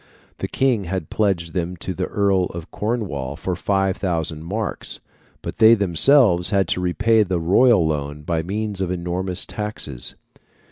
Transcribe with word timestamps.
The 0.39 0.47
King 0.47 0.85
had 0.85 1.11
pledged 1.11 1.53
them 1.53 1.75
to 1.77 1.93
the 1.93 2.07
Earl 2.07 2.45
of 2.45 2.71
Cornwall 2.71 3.35
for 3.35 3.55
5,000 3.55 4.43
marks, 4.43 4.99
but 5.43 5.57
they 5.59 5.75
themselves 5.75 6.49
had 6.49 6.67
to 6.69 6.81
repay 6.81 7.21
the 7.21 7.39
royal 7.39 7.85
loan 7.85 8.23
by 8.23 8.41
means 8.41 8.81
of 8.81 8.89
enormous 8.89 9.45
taxes. 9.45 10.15